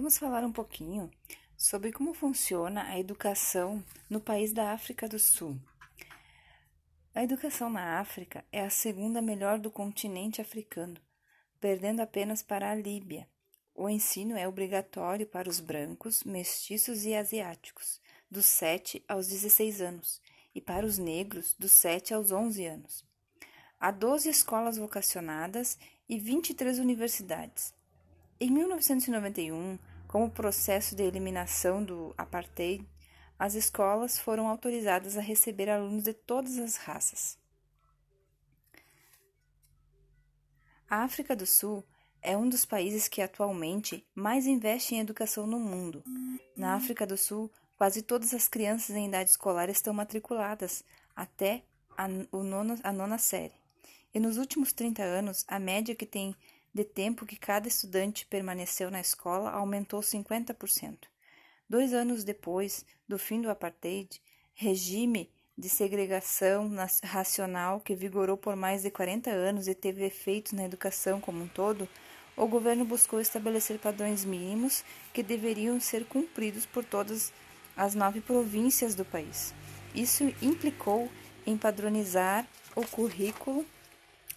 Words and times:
Vamos 0.00 0.16
falar 0.16 0.42
um 0.44 0.50
pouquinho 0.50 1.10
sobre 1.58 1.92
como 1.92 2.14
funciona 2.14 2.84
a 2.84 2.98
educação 2.98 3.84
no 4.08 4.18
país 4.18 4.50
da 4.50 4.72
África 4.72 5.06
do 5.06 5.18
Sul. 5.18 5.60
A 7.14 7.22
educação 7.22 7.68
na 7.68 8.00
África 8.00 8.42
é 8.50 8.62
a 8.62 8.70
segunda 8.70 9.20
melhor 9.20 9.58
do 9.58 9.70
continente 9.70 10.40
africano, 10.40 10.96
perdendo 11.60 12.00
apenas 12.00 12.42
para 12.42 12.70
a 12.70 12.74
Líbia. 12.74 13.28
O 13.74 13.90
ensino 13.90 14.38
é 14.38 14.48
obrigatório 14.48 15.26
para 15.26 15.50
os 15.50 15.60
brancos, 15.60 16.24
mestiços 16.24 17.04
e 17.04 17.14
asiáticos, 17.14 18.00
dos 18.30 18.46
7 18.46 19.04
aos 19.06 19.28
16 19.28 19.82
anos, 19.82 20.22
e 20.54 20.62
para 20.62 20.86
os 20.86 20.96
negros, 20.96 21.54
dos 21.58 21.72
7 21.72 22.14
aos 22.14 22.32
11 22.32 22.64
anos. 22.64 23.04
Há 23.78 23.90
12 23.90 24.30
escolas 24.30 24.78
vocacionadas 24.78 25.78
e 26.08 26.18
23 26.18 26.78
universidades. 26.78 27.74
Em 28.42 28.50
1991, 28.50 29.78
como 30.10 30.28
processo 30.28 30.96
de 30.96 31.04
eliminação 31.04 31.84
do 31.84 32.12
apartheid, 32.18 32.84
as 33.38 33.54
escolas 33.54 34.18
foram 34.18 34.48
autorizadas 34.48 35.16
a 35.16 35.20
receber 35.20 35.70
alunos 35.70 36.02
de 36.02 36.12
todas 36.12 36.58
as 36.58 36.74
raças. 36.74 37.38
A 40.88 41.04
África 41.04 41.36
do 41.36 41.46
Sul 41.46 41.86
é 42.20 42.36
um 42.36 42.48
dos 42.48 42.64
países 42.64 43.06
que 43.06 43.22
atualmente 43.22 44.04
mais 44.12 44.48
investe 44.48 44.96
em 44.96 44.98
educação 44.98 45.46
no 45.46 45.60
mundo. 45.60 46.02
Na 46.56 46.74
África 46.74 47.06
do 47.06 47.16
Sul, 47.16 47.48
quase 47.78 48.02
todas 48.02 48.34
as 48.34 48.48
crianças 48.48 48.96
em 48.96 49.06
idade 49.06 49.30
escolar 49.30 49.70
estão 49.70 49.94
matriculadas 49.94 50.82
até 51.14 51.62
a, 51.96 52.08
nono, 52.08 52.76
a 52.82 52.92
nona 52.92 53.16
série. 53.16 53.54
E 54.12 54.18
nos 54.18 54.38
últimos 54.38 54.72
30 54.72 55.04
anos, 55.04 55.44
a 55.46 55.60
média 55.60 55.94
que 55.94 56.04
tem 56.04 56.34
de 56.72 56.84
tempo 56.84 57.26
que 57.26 57.36
cada 57.36 57.68
estudante 57.68 58.26
permaneceu 58.26 58.90
na 58.90 59.00
escola 59.00 59.50
aumentou 59.50 60.00
50%. 60.00 60.98
Dois 61.68 61.92
anos 61.92 62.24
depois 62.24 62.84
do 63.08 63.18
fim 63.18 63.40
do 63.40 63.50
apartheid, 63.50 64.20
regime 64.54 65.30
de 65.56 65.68
segregação 65.68 66.70
racional 67.04 67.80
que 67.80 67.94
vigorou 67.94 68.36
por 68.36 68.56
mais 68.56 68.82
de 68.82 68.90
40 68.90 69.30
anos 69.30 69.68
e 69.68 69.74
teve 69.74 70.04
efeitos 70.04 70.52
na 70.52 70.64
educação 70.64 71.20
como 71.20 71.42
um 71.42 71.48
todo, 71.48 71.88
o 72.36 72.46
governo 72.46 72.84
buscou 72.84 73.20
estabelecer 73.20 73.78
padrões 73.78 74.24
mínimos 74.24 74.82
que 75.12 75.22
deveriam 75.22 75.78
ser 75.78 76.06
cumpridos 76.06 76.64
por 76.64 76.84
todas 76.84 77.32
as 77.76 77.94
nove 77.94 78.20
províncias 78.20 78.94
do 78.94 79.04
país. 79.04 79.52
Isso 79.94 80.24
implicou 80.40 81.10
em 81.46 81.56
padronizar 81.56 82.48
o 82.74 82.86
currículo 82.86 83.66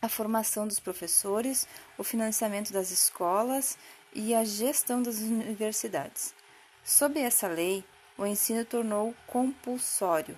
a 0.03 0.09
formação 0.09 0.67
dos 0.67 0.81
professores, 0.81 1.65
o 1.97 2.03
financiamento 2.03 2.73
das 2.73 2.91
escolas 2.91 3.77
e 4.13 4.35
a 4.35 4.43
gestão 4.43 5.01
das 5.01 5.19
universidades. 5.19 6.35
Sob 6.83 7.17
essa 7.17 7.47
lei, 7.47 7.85
o 8.17 8.25
ensino 8.25 8.65
tornou 8.65 9.15
compulsório 9.25 10.37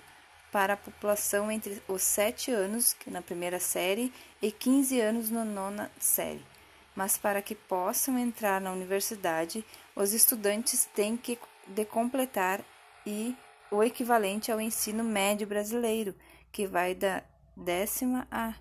para 0.52 0.74
a 0.74 0.76
população 0.76 1.50
entre 1.50 1.82
os 1.88 2.00
7 2.02 2.52
anos 2.52 2.96
na 3.08 3.20
primeira 3.20 3.58
série 3.58 4.12
e 4.40 4.52
15 4.52 5.00
anos 5.00 5.30
na 5.30 5.44
nona 5.44 5.90
série. 5.98 6.46
Mas 6.94 7.18
para 7.18 7.42
que 7.42 7.56
possam 7.56 8.16
entrar 8.16 8.60
na 8.60 8.70
universidade, 8.70 9.66
os 9.96 10.12
estudantes 10.12 10.88
têm 10.94 11.16
que 11.16 11.36
de 11.66 11.84
completar 11.84 12.64
e 13.04 13.34
o 13.68 13.82
equivalente 13.82 14.52
ao 14.52 14.60
ensino 14.60 15.02
médio 15.02 15.44
brasileiro, 15.44 16.14
que 16.52 16.68
vai 16.68 16.94
da 16.94 17.24
décima 17.56 18.28
a 18.30 18.54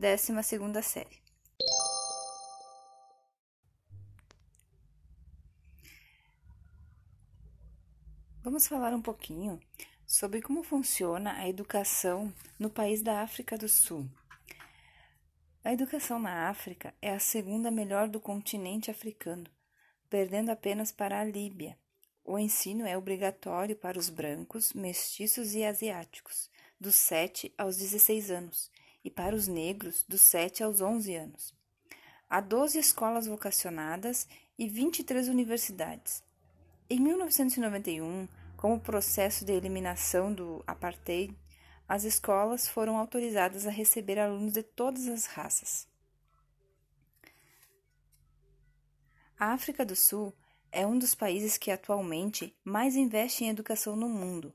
décima 0.00 0.42
segunda 0.42 0.80
série. 0.80 1.20
Vamos 8.42 8.66
falar 8.66 8.94
um 8.94 9.02
pouquinho 9.02 9.60
sobre 10.06 10.40
como 10.40 10.62
funciona 10.62 11.34
a 11.34 11.46
educação 11.46 12.32
no 12.58 12.70
país 12.70 13.02
da 13.02 13.20
África 13.20 13.58
do 13.58 13.68
Sul. 13.68 14.08
A 15.62 15.70
educação 15.74 16.18
na 16.18 16.48
África 16.48 16.94
é 17.02 17.12
a 17.12 17.20
segunda 17.20 17.70
melhor 17.70 18.08
do 18.08 18.18
continente 18.18 18.90
africano, 18.90 19.44
perdendo 20.08 20.50
apenas 20.50 20.90
para 20.90 21.20
a 21.20 21.24
Líbia. 21.24 21.78
O 22.24 22.38
ensino 22.38 22.86
é 22.86 22.96
obrigatório 22.96 23.76
para 23.76 23.98
os 23.98 24.08
brancos, 24.08 24.72
mestiços 24.72 25.52
e 25.54 25.62
asiáticos, 25.62 26.48
dos 26.80 26.94
7 26.94 27.52
aos 27.58 27.76
16 27.76 28.30
anos, 28.30 28.70
e 29.04 29.10
para 29.10 29.34
os 29.34 29.46
negros 29.46 30.04
dos 30.08 30.20
7 30.22 30.62
aos 30.62 30.80
11 30.80 31.14
anos. 31.14 31.54
Há 32.28 32.40
12 32.40 32.78
escolas 32.78 33.26
vocacionadas 33.26 34.28
e 34.58 34.68
23 34.68 35.28
universidades. 35.28 36.22
Em 36.88 37.00
1991, 37.00 38.28
como 38.56 38.78
processo 38.78 39.44
de 39.44 39.52
eliminação 39.52 40.32
do 40.32 40.62
apartheid, 40.66 41.34
as 41.88 42.04
escolas 42.04 42.68
foram 42.68 42.98
autorizadas 42.98 43.66
a 43.66 43.70
receber 43.70 44.18
alunos 44.18 44.52
de 44.52 44.62
todas 44.62 45.08
as 45.08 45.26
raças. 45.26 45.88
A 49.38 49.52
África 49.52 49.84
do 49.84 49.96
Sul 49.96 50.32
é 50.70 50.86
um 50.86 50.98
dos 50.98 51.14
países 51.14 51.56
que 51.56 51.70
atualmente 51.70 52.54
mais 52.62 52.94
investe 52.94 53.42
em 53.42 53.48
educação 53.48 53.96
no 53.96 54.08
mundo. 54.08 54.52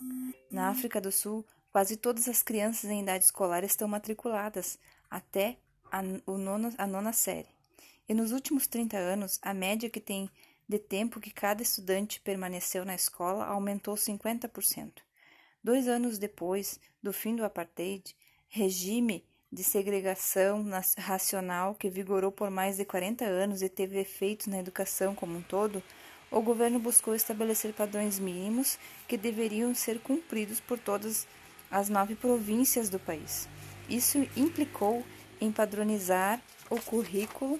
Na 0.50 0.70
África 0.70 1.02
do 1.02 1.12
Sul, 1.12 1.46
Quase 1.76 1.98
todas 1.98 2.30
as 2.30 2.42
crianças 2.42 2.90
em 2.90 3.02
idade 3.02 3.26
escolar 3.26 3.62
estão 3.66 3.86
matriculadas 3.86 4.80
até 5.12 5.58
a, 5.92 6.02
nono, 6.02 6.74
a 6.78 6.88
nona 6.88 7.12
série. 7.12 7.50
E 8.08 8.14
nos 8.14 8.32
últimos 8.32 8.66
30 8.66 8.96
anos, 8.96 9.38
a 9.42 9.54
média 9.54 9.90
que 9.90 10.00
tem 10.00 10.30
de 10.70 10.80
tempo 10.80 11.20
que 11.20 11.32
cada 11.32 11.62
estudante 11.62 12.22
permaneceu 12.22 12.86
na 12.86 12.96
escola 12.96 13.44
aumentou 13.44 13.96
50%. 13.96 15.02
Dois 15.62 15.90
anos 15.90 16.18
depois 16.18 16.80
do 17.04 17.12
fim 17.12 17.36
do 17.36 17.44
apartheid, 17.44 18.16
regime 18.48 19.26
de 19.52 19.62
segregação 19.62 20.66
racional 20.98 21.76
que 21.76 21.90
vigorou 21.90 22.32
por 22.32 22.50
mais 22.50 22.78
de 22.78 22.86
40 22.86 23.26
anos 23.26 23.62
e 23.62 23.68
teve 23.68 24.00
efeitos 24.00 24.48
na 24.48 24.60
educação 24.60 25.14
como 25.14 25.38
um 25.38 25.42
todo, 25.42 25.84
o 26.32 26.42
governo 26.42 26.80
buscou 26.80 27.14
estabelecer 27.14 27.74
padrões 27.74 28.18
mínimos 28.18 28.80
que 29.10 29.18
deveriam 29.18 29.76
ser 29.76 30.00
cumpridos 30.00 30.62
por 30.62 30.80
todas 30.80 31.12
as 31.12 31.45
nove 31.90 32.16
províncias 32.16 32.90
do 32.90 33.00
país. 33.00 33.48
Isso 33.90 34.28
implicou 34.36 35.06
em 35.40 35.52
padronizar 35.52 36.42
o 36.70 36.80
currículo, 36.82 37.60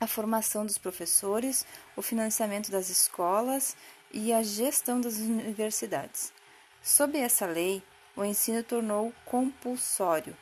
a 0.00 0.06
formação 0.06 0.64
dos 0.64 0.78
professores, 0.78 1.66
o 1.96 2.02
financiamento 2.02 2.70
das 2.70 2.88
escolas 2.88 3.76
e 4.12 4.32
a 4.32 4.42
gestão 4.42 5.00
das 5.00 5.16
universidades. 5.16 6.32
Sob 6.82 7.18
essa 7.18 7.46
lei, 7.46 7.82
o 8.16 8.24
ensino 8.24 8.62
tornou 8.62 9.12
compulsório 9.24 10.36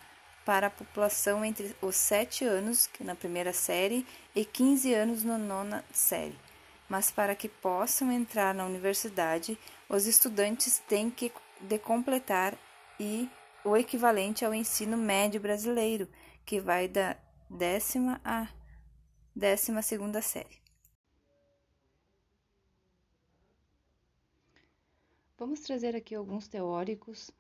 para 0.45 0.69
a 0.69 0.71
população 0.71 1.45
entre 1.45 1.77
os 1.81 1.95
7 1.97 2.45
anos 2.45 2.89
na 3.01 3.15
primeira 3.15 3.53
série 3.53 4.07
e 4.35 4.45
15 4.45 4.95
anos 4.95 5.23
na 5.23 5.39
nona 5.39 5.85
série. 5.93 6.37
Mas 6.89 7.11
para 7.11 7.37
que 7.37 7.49
possam 7.49 8.11
entrar 8.11 8.55
na 8.55 8.65
universidade, 8.65 9.59
os 9.89 10.07
estudantes 10.07 10.83
têm 10.89 11.11
que 11.11 11.31
de 11.61 11.79
completar 11.79 12.55
e 13.01 13.29
o 13.65 13.75
equivalente 13.75 14.45
ao 14.45 14.55
ensino 14.55 14.97
médio 14.97 15.41
brasileiro, 15.41 16.07
que 16.45 16.61
vai 16.61 16.87
da 16.87 17.17
décima 17.49 18.21
a 18.23 18.47
décima 19.35 19.81
segunda 19.81 20.21
série. 20.21 20.61
Vamos 25.39 25.61
trazer 25.61 25.97
aqui 25.97 26.15
alguns 26.15 26.47
teóricos 26.47 27.31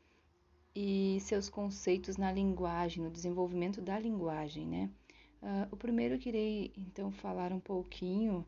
e 0.74 1.18
seus 1.20 1.50
conceitos 1.50 2.16
na 2.16 2.32
linguagem, 2.32 3.04
no 3.04 3.10
desenvolvimento 3.10 3.82
da 3.82 3.98
linguagem, 3.98 4.66
né? 4.66 4.90
Uh, 5.42 5.68
o 5.70 5.76
primeiro 5.76 6.18
que 6.18 6.30
irei 6.30 6.72
então 6.76 7.12
falar 7.12 7.52
um 7.52 7.60
pouquinho 7.60 8.46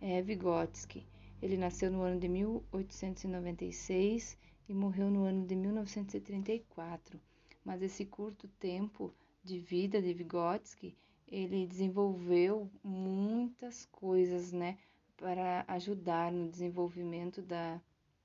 é 0.00 0.22
Vygotsky. 0.22 1.06
Ele 1.42 1.58
nasceu 1.58 1.90
no 1.90 2.00
ano 2.00 2.18
de 2.18 2.28
1896 2.28 4.38
e 4.68 4.74
morreu 4.74 5.10
no 5.10 5.24
ano 5.24 5.46
de 5.46 5.54
1934. 5.54 7.20
Mas 7.64 7.82
esse 7.82 8.04
curto 8.04 8.48
tempo 8.60 9.12
de 9.42 9.58
vida 9.58 10.00
de 10.00 10.12
Vygotsky, 10.12 10.96
ele 11.28 11.66
desenvolveu 11.66 12.70
muitas 12.82 13.86
coisas, 13.86 14.52
né, 14.52 14.78
para 15.16 15.64
ajudar 15.68 16.32
no 16.32 16.48
desenvolvimento 16.48 17.40
da, 17.40 17.80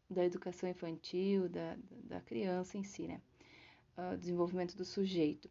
da 0.09 0.25
educação 0.25 0.69
infantil, 0.69 1.47
da, 1.47 1.77
da 2.03 2.21
criança 2.21 2.77
em 2.77 2.83
si, 2.83 3.07
né, 3.07 3.21
uh, 3.97 4.17
desenvolvimento 4.17 4.75
do 4.75 4.85
sujeito. 4.85 5.49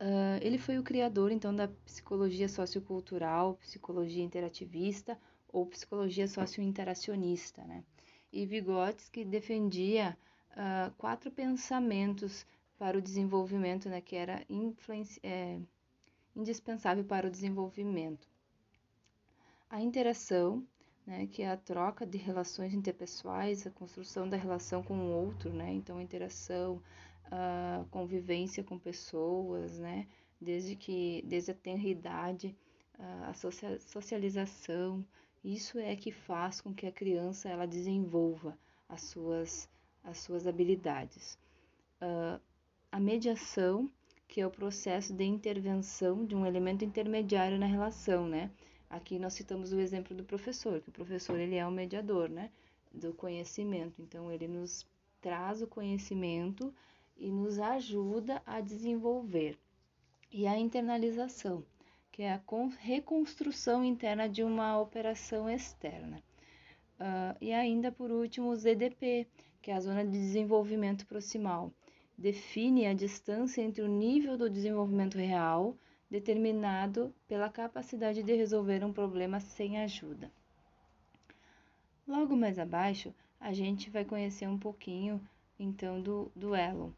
Uh, 0.00 0.40
ele 0.40 0.58
foi 0.58 0.78
o 0.78 0.82
criador, 0.82 1.30
então, 1.30 1.54
da 1.54 1.68
psicologia 1.68 2.48
sociocultural, 2.48 3.56
psicologia 3.56 4.24
interativista 4.24 5.18
ou 5.48 5.66
psicologia 5.66 6.26
socio-interacionista, 6.26 7.62
né 7.64 7.84
e 8.32 8.46
Vygotsky 8.46 9.24
defendia 9.24 10.16
uh, 10.52 10.92
quatro 10.96 11.30
pensamentos 11.30 12.46
para 12.78 12.96
o 12.96 13.02
desenvolvimento, 13.02 13.88
né, 13.88 14.00
que 14.00 14.16
era 14.16 14.42
é, 15.22 15.60
indispensável 16.34 17.04
para 17.04 17.26
o 17.26 17.30
desenvolvimento. 17.30 18.26
A 19.68 19.80
interação, 19.80 20.66
né, 21.06 21.26
que 21.26 21.42
é 21.42 21.50
a 21.50 21.56
troca 21.56 22.06
de 22.06 22.16
relações 22.16 22.72
interpessoais, 22.72 23.66
a 23.66 23.70
construção 23.70 24.28
da 24.28 24.36
relação 24.36 24.82
com 24.82 24.96
o 24.98 25.10
outro, 25.10 25.52
né, 25.52 25.72
então 25.72 26.00
interação, 26.00 26.82
a 27.30 27.84
convivência 27.90 28.64
com 28.64 28.78
pessoas, 28.78 29.78
né, 29.78 30.06
desde 30.40 30.74
que 30.74 31.22
desde 31.26 31.50
a 31.50 31.54
tenra 31.54 31.86
idade, 31.86 32.56
a 32.98 33.32
socialização, 33.78 35.04
isso 35.42 35.78
é 35.78 35.96
que 35.96 36.12
faz 36.12 36.60
com 36.60 36.74
que 36.74 36.86
a 36.86 36.92
criança 36.92 37.48
ela 37.48 37.66
desenvolva 37.66 38.58
as 38.88 39.02
suas 39.02 39.68
as 40.02 40.18
suas 40.18 40.46
habilidades. 40.46 41.38
Uh, 42.00 42.40
a 42.90 42.98
mediação, 42.98 43.90
que 44.26 44.40
é 44.40 44.46
o 44.46 44.50
processo 44.50 45.12
de 45.12 45.24
intervenção 45.24 46.24
de 46.24 46.34
um 46.34 46.46
elemento 46.46 46.84
intermediário 46.84 47.58
na 47.58 47.66
relação, 47.66 48.26
né? 48.26 48.50
Aqui 48.88 49.18
nós 49.18 49.34
citamos 49.34 49.72
o 49.72 49.78
exemplo 49.78 50.16
do 50.16 50.24
professor, 50.24 50.80
que 50.80 50.88
o 50.88 50.92
professor 50.92 51.38
ele 51.38 51.54
é 51.54 51.66
o 51.66 51.70
mediador, 51.70 52.28
né, 52.28 52.50
do 52.92 53.12
conhecimento. 53.12 54.02
Então 54.02 54.32
ele 54.32 54.48
nos 54.48 54.84
traz 55.20 55.62
o 55.62 55.66
conhecimento 55.66 56.74
e 57.16 57.30
nos 57.30 57.58
ajuda 57.58 58.42
a 58.44 58.60
desenvolver. 58.60 59.56
E 60.32 60.46
a 60.46 60.58
internalização, 60.58 61.64
que 62.20 62.24
é 62.24 62.34
a 62.34 62.40
reconstrução 62.80 63.82
interna 63.82 64.28
de 64.28 64.44
uma 64.44 64.78
operação 64.78 65.48
externa. 65.48 66.22
Uh, 67.00 67.34
e 67.40 67.50
ainda 67.50 67.90
por 67.90 68.10
último 68.10 68.50
o 68.50 68.54
ZDP, 68.54 69.26
que 69.62 69.70
é 69.70 69.74
a 69.74 69.80
zona 69.80 70.04
de 70.04 70.10
desenvolvimento 70.10 71.06
proximal. 71.06 71.72
Define 72.18 72.86
a 72.86 72.92
distância 72.92 73.62
entre 73.62 73.80
o 73.80 73.88
nível 73.88 74.36
do 74.36 74.50
desenvolvimento 74.50 75.16
real 75.16 75.74
determinado 76.10 77.10
pela 77.26 77.48
capacidade 77.48 78.22
de 78.22 78.36
resolver 78.36 78.84
um 78.84 78.92
problema 78.92 79.40
sem 79.40 79.78
ajuda. 79.78 80.30
Logo 82.06 82.36
mais 82.36 82.58
abaixo, 82.58 83.14
a 83.40 83.54
gente 83.54 83.88
vai 83.88 84.04
conhecer 84.04 84.46
um 84.46 84.58
pouquinho 84.58 85.26
então 85.58 86.02
do, 86.02 86.30
do 86.36 86.54
Elon. 86.54 86.90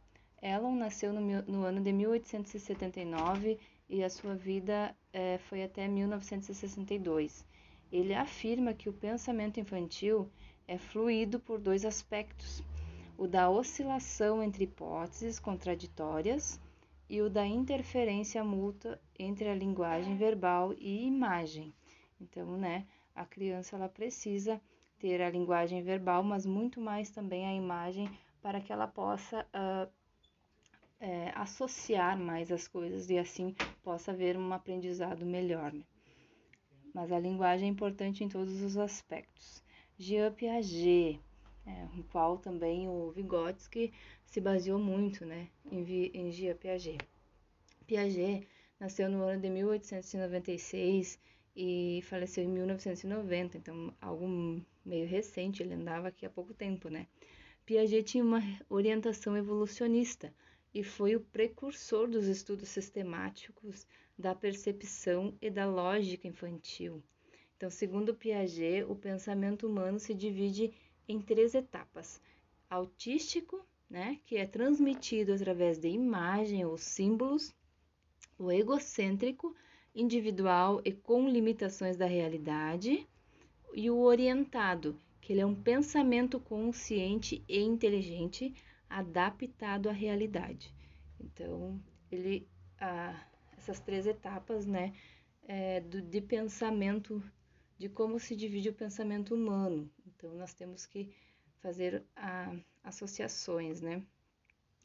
Elon 0.43 0.75
nasceu 0.75 1.13
no, 1.13 1.21
no 1.43 1.63
ano 1.63 1.81
de 1.81 1.93
1879 1.93 3.61
e 3.93 4.03
a 4.03 4.09
sua 4.09 4.35
vida 4.35 4.97
é, 5.13 5.37
foi 5.37 5.63
até 5.63 5.87
1962. 5.87 7.47
Ele 7.93 8.15
afirma 8.15 8.73
que 8.73 8.89
o 8.89 8.93
pensamento 8.93 9.61
infantil 9.61 10.31
é 10.67 10.79
fluído 10.79 11.39
por 11.39 11.61
dois 11.61 11.85
aspectos: 11.85 12.63
o 13.19 13.29
da 13.29 13.51
oscilação 13.51 14.43
entre 14.43 14.65
hipóteses 14.65 15.39
contraditórias 15.39 16.59
e 17.07 17.21
o 17.21 17.29
da 17.29 17.47
interferência 17.47 18.43
mútua 18.43 18.99
entre 19.19 19.51
a 19.51 19.55
linguagem 19.55 20.17
verbal 20.17 20.73
e 20.79 21.05
imagem. 21.07 21.75
Então, 22.19 22.57
né, 22.57 22.87
a 23.15 23.27
criança 23.27 23.77
ela 23.77 23.91
precisa 23.91 24.59
ter 24.99 25.21
a 25.21 25.29
linguagem 25.29 25.83
verbal, 25.83 26.23
mas 26.23 26.47
muito 26.47 26.81
mais 26.81 27.11
também 27.11 27.45
a 27.45 27.53
imagem 27.53 28.09
para 28.41 28.59
que 28.59 28.73
ela 28.73 28.87
possa 28.87 29.47
uh, 29.53 29.93
é, 31.03 31.33
associar 31.35 32.17
mais 32.17 32.53
as 32.53 32.69
coisas 32.69 33.11
e 33.11 33.19
assim 33.19 33.57
possa 33.83 34.13
haver 34.13 34.37
um 34.37 34.53
aprendizado 34.53 35.27
melhor. 35.27 35.73
Né? 35.73 35.83
Mas 36.95 37.11
a 37.11 37.19
linguagem 37.19 37.69
é 37.69 37.73
importante 37.73 38.23
em 38.23 38.29
todos 38.29 38.63
os 38.63 38.77
aspectos. 38.77 39.61
Jean 39.99 40.33
Piaget, 40.33 41.21
é, 41.67 41.87
o 41.99 42.05
qual 42.05 42.39
também 42.39 42.89
o 42.89 43.11
Vygotsky 43.11 43.93
se 44.25 44.41
baseou 44.41 44.79
muito 44.79 45.27
né, 45.27 45.49
em, 45.73 45.83
em 46.15 46.31
Jean 46.31 46.55
Piaget. 46.55 46.99
Piaget 47.85 48.47
nasceu 48.79 49.11
no 49.11 49.25
ano 49.25 49.43
de 49.43 49.51
1896 49.51 51.19
e 51.57 52.01
faleceu 52.05 52.45
em 52.45 52.49
1990, 52.49 53.59
então 53.59 53.93
algo 54.01 54.65
meio 54.85 55.07
recente, 55.09 55.65
ele 55.65 55.75
andava 55.75 56.09
aqui 56.09 56.25
há 56.25 56.31
pouco 56.31 56.55
tempo, 56.55 56.89
né? 56.89 57.09
Piaget 57.67 58.05
tinha 58.05 58.25
uma 58.25 58.41
orientação 58.71 59.37
evolucionista 59.37 60.33
e 60.75 60.83
foi 60.83 61.15
o 61.15 61.21
precursor 61.21 62.09
dos 62.09 62.27
estudos 62.27 62.69
sistemáticos 62.69 63.87
da 64.19 64.35
percepção 64.35 65.35
e 65.41 65.51
da 65.51 65.67
lógica 65.67 66.27
infantil. 66.27 67.03
Então, 67.57 67.71
segundo 67.71 68.15
Piaget, 68.15 68.85
o 68.89 68.97
pensamento 68.97 69.67
humano 69.67 69.99
se 69.99 70.15
divide 70.15 70.73
em 71.09 71.21
três 71.21 71.55
etapas: 71.55 72.21
autístico, 72.69 73.65
né, 73.89 74.19
que 74.25 74.37
é 74.37 74.47
transmitido 74.47 75.33
através 75.33 75.79
de 75.79 75.89
imagem 75.89 76.65
ou 76.65 76.79
símbolos, 76.79 77.55
o 78.39 78.51
egocêntrico, 78.51 79.55
individual 79.95 80.81
e 80.85 80.93
com 80.93 81.29
limitações 81.29 81.97
da 81.97 82.07
realidade, 82.07 83.07
e 83.75 83.91
o 83.91 83.99
orientado, 83.99 84.99
que 85.21 85.33
ele 85.33 85.41
é 85.41 85.47
um 85.47 85.55
pensamento 85.55 86.41
consciente 86.41 87.45
e 87.49 87.61
inteligente 87.61 88.55
adaptado 88.99 89.89
à 89.89 89.93
realidade. 89.93 90.75
Então, 91.21 91.81
ele, 92.11 92.49
ah, 92.81 93.27
essas 93.57 93.81
três 93.81 94.07
etapas, 94.07 94.67
né, 94.67 94.93
é, 95.45 95.81
do, 95.81 96.03
de 96.03 96.21
pensamento, 96.21 97.23
de 97.79 97.89
como 97.89 98.19
se 98.19 98.37
divide 98.37 98.69
o 98.69 98.75
pensamento 98.75 99.35
humano. 99.35 99.91
Então, 100.07 100.35
nós 100.35 100.55
temos 100.55 100.87
que 100.87 101.13
fazer 101.61 102.05
a, 102.17 102.55
associações, 102.83 103.81
né? 103.81 104.03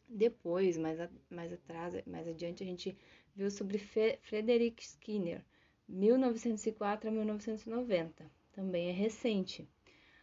Depois, 0.08 0.78
mais, 0.78 1.00
a, 1.00 1.10
mais 1.30 1.52
atrás, 1.52 1.94
mais 2.06 2.28
adiante, 2.28 2.64
a 2.64 2.66
gente 2.66 2.98
viu 3.36 3.52
sobre 3.52 3.78
Fe, 3.78 4.18
Frederick 4.22 4.82
Skinner, 4.84 5.44
1904 5.88 7.10
a 7.10 7.12
1990. 7.12 8.32
Também 8.52 8.90
é 8.90 8.92
recente. 8.92 9.68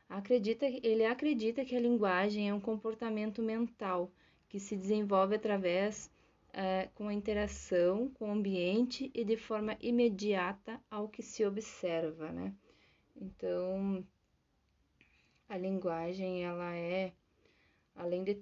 Acredita, 0.08 0.66
ele 0.66 1.04
acredita 1.04 1.64
que 1.64 1.74
a 1.74 1.80
linguagem 1.80 2.48
é 2.48 2.54
um 2.54 2.60
comportamento 2.60 3.42
mental 3.42 4.10
que 4.48 4.60
se 4.60 4.76
desenvolve 4.76 5.34
através 5.34 6.10
é, 6.52 6.88
com 6.94 7.08
a 7.08 7.14
interação 7.14 8.08
com 8.10 8.28
o 8.28 8.32
ambiente 8.32 9.10
e 9.12 9.24
de 9.24 9.36
forma 9.36 9.76
imediata 9.80 10.80
ao 10.90 11.08
que 11.08 11.22
se 11.22 11.44
observa, 11.44 12.30
né? 12.30 12.54
Então, 13.16 14.06
a 15.48 15.56
linguagem, 15.56 16.44
ela 16.44 16.74
é, 16.76 17.12
além 17.94 18.22
de 18.22 18.38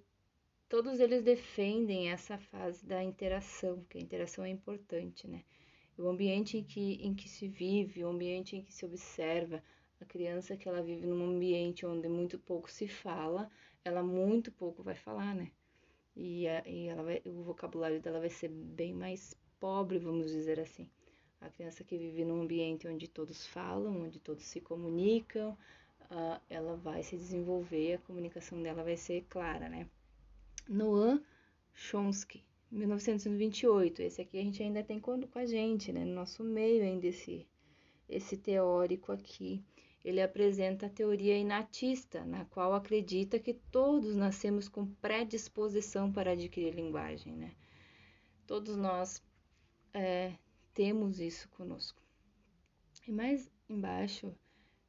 todos 0.69 1.01
eles 1.01 1.23
defendem 1.23 2.11
essa 2.11 2.39
fase 2.39 2.85
da 2.87 3.03
interação, 3.03 3.85
que 3.89 3.99
a 3.99 4.01
interação 4.01 4.45
é 4.45 4.51
importante, 4.51 5.27
né? 5.27 5.43
O 5.97 6.09
ambiente 6.09 6.59
em 6.59 6.65
que, 6.65 6.95
em 6.95 7.15
que 7.15 7.29
se 7.29 7.47
vive, 7.47 8.05
o 8.05 8.09
ambiente 8.09 8.57
em 8.57 8.63
que 8.63 8.73
se 8.73 8.85
observa, 8.85 9.63
a 10.03 10.07
criança 10.07 10.57
que 10.57 10.69
ela 10.69 10.83
vive 10.83 11.07
num 11.07 11.25
ambiente 11.25 11.87
onde 11.87 12.09
muito 12.09 12.39
pouco 12.39 12.71
se 12.71 12.89
fala, 12.89 13.51
ela 13.85 14.03
muito 14.03 14.51
pouco 14.53 14.83
vai 14.83 14.95
falar, 14.95 15.35
né? 15.35 15.51
E, 16.17 16.47
a, 16.47 16.63
e 16.67 16.89
ela 16.89 17.03
vai, 17.03 17.23
o 17.25 17.43
vocabulário 17.43 18.01
dela 18.01 18.21
vai 18.21 18.31
ser 18.31 18.49
bem 18.49 18.93
mais 18.93 19.35
pobre, 19.59 19.99
vamos 19.99 20.31
dizer 20.31 20.61
assim. 20.61 20.89
A 21.41 21.49
criança 21.49 21.83
que 21.83 21.97
vive 21.97 22.25
num 22.25 22.43
ambiente 22.43 22.87
onde 22.87 23.09
todos 23.09 23.47
falam, 23.47 24.03
onde 24.03 24.21
todos 24.21 24.45
se 24.45 24.61
comunicam, 24.61 25.57
uh, 26.11 26.41
ela 26.49 26.77
vai 26.77 27.03
se 27.03 27.17
desenvolver, 27.17 27.95
a 27.95 27.99
comunicação 27.99 28.63
dela 28.63 28.85
vai 28.85 28.97
ser 28.97 29.25
clara, 29.29 29.69
né? 29.69 29.89
Noam 30.69 31.21
Chomsky, 31.75 32.45
1928. 32.71 34.03
Esse 34.03 34.21
aqui 34.23 34.39
a 34.39 34.43
gente 34.43 34.63
ainda 34.63 34.83
tem 34.83 35.01
com, 35.01 35.21
com 35.27 35.39
a 35.39 35.47
gente, 35.47 35.93
né? 35.93 36.05
No 36.05 36.15
nosso 36.15 36.45
meio 36.45 36.85
ainda 36.85 37.07
esse, 37.07 37.47
esse 38.09 38.37
teórico 38.37 39.11
aqui. 39.11 39.65
Ele 40.05 40.21
apresenta 40.21 40.87
a 40.87 40.91
teoria 40.91 41.37
inatista, 41.37 42.25
na 42.25 42.45
qual 42.47 42.75
acredita 42.75 43.39
que 43.39 43.55
todos 43.55 44.17
nascemos 44.17 44.69
com 44.69 44.87
predisposição 44.87 46.13
para 46.13 46.33
adquirir 46.33 46.75
linguagem, 46.75 47.37
né? 47.37 47.55
Todos 48.47 48.77
nós 48.77 49.23
é, 49.95 50.33
temos 50.75 51.21
isso 51.21 51.49
conosco. 51.51 52.03
E 53.07 53.13
mais 53.13 53.51
embaixo 53.69 54.35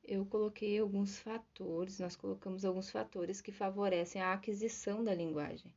eu 0.03 0.25
coloquei 0.25 0.77
alguns 0.79 1.17
fatores, 1.19 1.99
nós 1.99 2.15
colocamos 2.15 2.65
alguns 2.65 2.89
fatores 2.89 3.39
que 3.39 3.51
favorecem 3.51 4.21
a 4.21 4.33
aquisição 4.33 5.03
da 5.03 5.15
linguagem. 5.15 5.73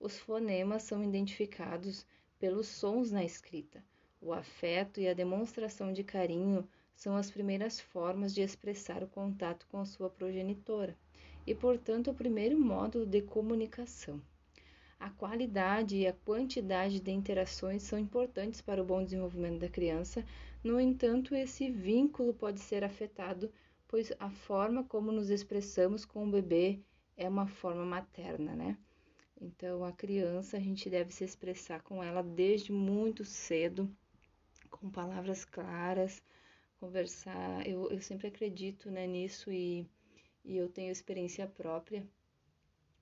Os 0.00 0.18
fonemas 0.18 0.82
são 0.82 1.02
identificados 1.02 2.06
pelos 2.38 2.66
sons 2.66 3.10
na 3.10 3.24
escrita. 3.24 3.84
O 4.20 4.32
afeto 4.32 5.00
e 5.00 5.08
a 5.08 5.14
demonstração 5.14 5.92
de 5.92 6.02
carinho 6.02 6.68
são 6.98 7.16
as 7.16 7.30
primeiras 7.30 7.78
formas 7.78 8.34
de 8.34 8.40
expressar 8.40 9.04
o 9.04 9.08
contato 9.08 9.64
com 9.70 9.78
a 9.78 9.84
sua 9.84 10.10
progenitora 10.10 10.96
e, 11.46 11.54
portanto, 11.54 12.10
o 12.10 12.14
primeiro 12.14 12.58
módulo 12.58 13.06
de 13.06 13.22
comunicação. 13.22 14.20
A 14.98 15.08
qualidade 15.10 15.96
e 15.96 16.08
a 16.08 16.12
quantidade 16.12 16.98
de 16.98 17.12
interações 17.12 17.84
são 17.84 17.96
importantes 17.96 18.60
para 18.60 18.82
o 18.82 18.84
bom 18.84 19.04
desenvolvimento 19.04 19.60
da 19.60 19.68
criança, 19.68 20.24
no 20.64 20.80
entanto, 20.80 21.36
esse 21.36 21.70
vínculo 21.70 22.34
pode 22.34 22.58
ser 22.58 22.82
afetado 22.82 23.48
pois 23.86 24.12
a 24.18 24.28
forma 24.28 24.82
como 24.82 25.12
nos 25.12 25.30
expressamos 25.30 26.04
com 26.04 26.26
o 26.26 26.30
bebê 26.30 26.80
é 27.16 27.28
uma 27.28 27.46
forma 27.46 27.84
materna, 27.84 28.56
né? 28.56 28.76
Então, 29.40 29.84
a 29.84 29.92
criança, 29.92 30.56
a 30.56 30.60
gente 30.60 30.90
deve 30.90 31.14
se 31.14 31.24
expressar 31.24 31.80
com 31.82 32.02
ela 32.02 32.22
desde 32.22 32.72
muito 32.72 33.24
cedo, 33.24 33.88
com 34.68 34.90
palavras 34.90 35.44
claras, 35.44 36.20
conversar, 36.80 37.66
eu, 37.66 37.90
eu 37.90 38.00
sempre 38.00 38.28
acredito 38.28 38.90
né, 38.90 39.06
nisso 39.06 39.52
e, 39.52 39.86
e 40.44 40.56
eu 40.56 40.68
tenho 40.68 40.92
experiência 40.92 41.46
própria 41.46 42.06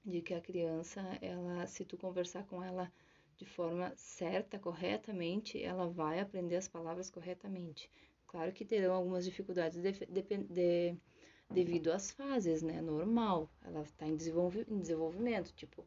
de 0.05 0.23
que 0.23 0.35
a 0.35 0.41
criança, 0.41 1.01
ela, 1.21 1.67
se 1.67 1.85
tu 1.85 1.97
conversar 1.97 2.45
com 2.47 2.63
ela 2.63 2.93
de 3.37 3.45
forma 3.45 3.93
certa, 3.97 4.59
corretamente, 4.59 5.63
ela 5.63 5.89
vai 5.89 6.21
aprender 6.21 6.57
as 6.57 6.69
palavras 6.69 7.11
corretamente. 7.11 7.91
Claro 8.27 8.53
que 8.53 8.65
terão 8.65 8.95
algumas 8.95 9.25
dificuldades 9.25 9.83
de, 9.83 9.93
de, 10.07 10.23
de, 10.23 10.97
devido 11.51 11.93
às 11.93 12.11
fases, 12.11 12.63
né? 12.63 12.81
Normal, 12.81 13.51
ela 13.63 13.83
está 13.83 14.07
em, 14.07 14.13
em 14.13 14.81
desenvolvimento. 14.81 15.53
Tipo, 15.55 15.85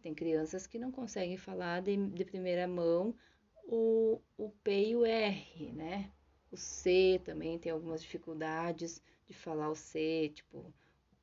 tem 0.00 0.14
crianças 0.14 0.66
que 0.66 0.78
não 0.78 0.90
conseguem 0.90 1.36
falar 1.36 1.82
de, 1.82 1.96
de 1.96 2.24
primeira 2.24 2.66
mão 2.66 3.14
o, 3.64 4.20
o 4.36 4.50
P 4.62 4.88
e 4.90 4.96
o 4.96 5.04
R, 5.04 5.72
né? 5.72 6.10
O 6.50 6.56
C 6.56 7.20
também 7.24 7.58
tem 7.58 7.72
algumas 7.72 8.02
dificuldades 8.02 9.02
de 9.26 9.34
falar 9.34 9.70
o 9.70 9.74
C, 9.74 10.32
tipo, 10.34 10.72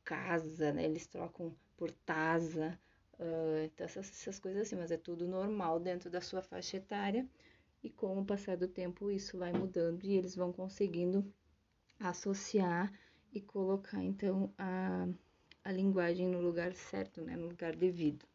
casa, 0.03 0.73
né? 0.73 0.85
Eles 0.85 1.07
trocam 1.07 1.55
por 1.77 1.91
taza. 1.91 2.79
Uh, 3.19 3.65
então, 3.65 3.85
essas, 3.85 4.09
essas 4.09 4.39
coisas 4.39 4.63
assim, 4.63 4.75
mas 4.75 4.91
é 4.91 4.97
tudo 4.97 5.27
normal 5.27 5.79
dentro 5.79 6.09
da 6.09 6.21
sua 6.21 6.41
faixa 6.41 6.77
etária. 6.77 7.27
E 7.83 7.89
com 7.89 8.19
o 8.19 8.25
passar 8.25 8.57
do 8.57 8.67
tempo, 8.67 9.11
isso 9.11 9.37
vai 9.37 9.53
mudando 9.53 10.03
e 10.05 10.13
eles 10.15 10.35
vão 10.35 10.51
conseguindo 10.53 11.25
associar 11.99 12.91
e 13.33 13.41
colocar, 13.41 14.01
então, 14.03 14.53
a, 14.57 15.07
a 15.63 15.71
linguagem 15.71 16.27
no 16.27 16.39
lugar 16.41 16.73
certo, 16.73 17.21
né? 17.21 17.35
No 17.35 17.47
lugar 17.49 17.75
devido. 17.75 18.25